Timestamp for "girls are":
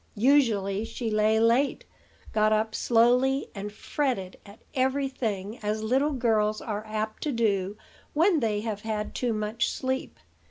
6.13-6.83